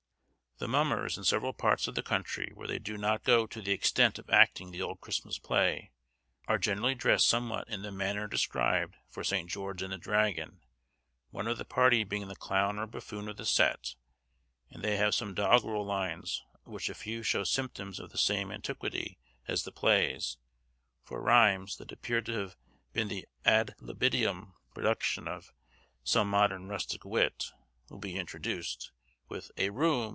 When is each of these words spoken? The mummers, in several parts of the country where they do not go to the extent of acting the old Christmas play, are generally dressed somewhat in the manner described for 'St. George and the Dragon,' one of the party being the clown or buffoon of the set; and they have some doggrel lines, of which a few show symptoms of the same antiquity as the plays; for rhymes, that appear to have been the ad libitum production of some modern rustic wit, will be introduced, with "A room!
The 0.57 0.67
mummers, 0.67 1.17
in 1.17 1.23
several 1.23 1.53
parts 1.53 1.87
of 1.87 1.95
the 1.95 2.03
country 2.03 2.51
where 2.53 2.67
they 2.67 2.77
do 2.77 2.95
not 2.95 3.23
go 3.23 3.47
to 3.47 3.61
the 3.63 3.71
extent 3.71 4.19
of 4.19 4.29
acting 4.29 4.69
the 4.69 4.83
old 4.83 5.01
Christmas 5.01 5.39
play, 5.39 5.91
are 6.47 6.59
generally 6.59 6.93
dressed 6.93 7.25
somewhat 7.27 7.67
in 7.67 7.81
the 7.81 7.91
manner 7.91 8.27
described 8.27 8.95
for 9.09 9.23
'St. 9.23 9.49
George 9.49 9.81
and 9.81 9.91
the 9.91 9.97
Dragon,' 9.97 10.59
one 11.31 11.47
of 11.47 11.57
the 11.57 11.65
party 11.65 12.03
being 12.03 12.27
the 12.27 12.35
clown 12.35 12.77
or 12.77 12.85
buffoon 12.85 13.27
of 13.27 13.37
the 13.37 13.45
set; 13.47 13.95
and 14.69 14.83
they 14.83 14.97
have 14.97 15.15
some 15.15 15.33
doggrel 15.33 15.83
lines, 15.83 16.43
of 16.67 16.73
which 16.73 16.89
a 16.89 16.93
few 16.93 17.23
show 17.23 17.43
symptoms 17.43 17.99
of 17.99 18.11
the 18.11 18.17
same 18.19 18.51
antiquity 18.51 19.17
as 19.47 19.63
the 19.63 19.71
plays; 19.71 20.37
for 21.03 21.19
rhymes, 21.23 21.77
that 21.77 21.91
appear 21.91 22.21
to 22.21 22.33
have 22.39 22.55
been 22.93 23.07
the 23.07 23.25
ad 23.45 23.73
libitum 23.79 24.53
production 24.75 25.27
of 25.27 25.51
some 26.03 26.29
modern 26.29 26.67
rustic 26.67 27.03
wit, 27.03 27.47
will 27.89 27.97
be 27.97 28.15
introduced, 28.15 28.91
with 29.27 29.51
"A 29.57 29.71
room! 29.71 30.09